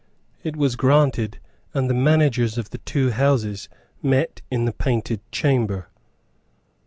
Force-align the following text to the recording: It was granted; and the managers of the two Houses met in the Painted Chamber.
It 0.41 0.55
was 0.55 0.75
granted; 0.75 1.37
and 1.75 1.87
the 1.87 1.93
managers 1.93 2.57
of 2.57 2.71
the 2.71 2.79
two 2.79 3.11
Houses 3.11 3.69
met 4.01 4.41
in 4.49 4.65
the 4.65 4.71
Painted 4.73 5.19
Chamber. 5.31 5.89